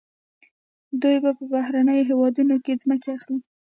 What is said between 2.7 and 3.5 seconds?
ځمکې اخلي.